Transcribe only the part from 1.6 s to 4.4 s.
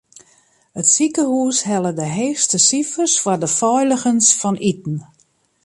helle de heechste sifers foar de feiligens